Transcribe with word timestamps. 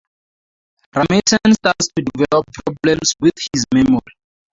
Ramesan 0.95 1.53
starts 1.53 1.89
to 1.95 2.01
develop 2.03 2.47
problems 2.65 3.13
with 3.19 3.33
his 3.53 3.65
memory. 3.71 3.99